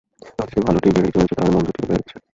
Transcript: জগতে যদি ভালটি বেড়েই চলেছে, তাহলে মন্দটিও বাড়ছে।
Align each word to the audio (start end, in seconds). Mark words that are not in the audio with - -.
জগতে 0.21 0.43
যদি 0.49 0.61
ভালটি 0.67 0.87
বেড়েই 0.95 1.13
চলেছে, 1.15 1.33
তাহলে 1.37 1.51
মন্দটিও 1.55 1.89
বাড়ছে। 1.89 2.15